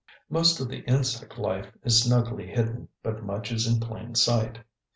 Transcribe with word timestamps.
Most 0.31 0.59
of 0.59 0.67
the 0.67 0.79
insect 0.87 1.37
life 1.37 1.71
is 1.83 2.01
snugly 2.01 2.47
hidden, 2.47 2.87
but 3.03 3.23
much 3.23 3.51
is 3.51 3.67
in 3.71 3.79
plain 3.79 4.15
sight. 4.15 4.57